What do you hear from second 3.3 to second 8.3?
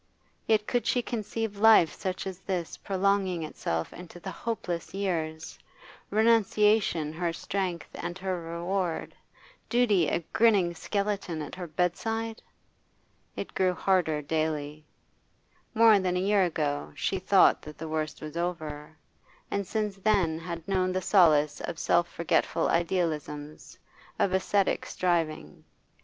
itself into the hopeless years, renunciation her strength and